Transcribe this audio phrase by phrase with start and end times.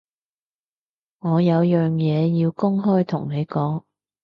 [1.19, 3.83] 我有樣嘢要公開同你講